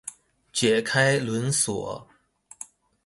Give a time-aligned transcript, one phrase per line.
[0.51, 2.07] 解開輪鎖